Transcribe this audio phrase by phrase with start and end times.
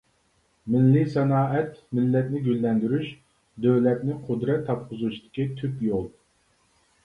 [0.75, 3.13] مىللىي سانائەت مىللەتنى گۈللەندۈرۈش،
[3.69, 6.13] دۆلەتنى قۇدرەت تاپقۇزۇشتىكى تۈپ يول!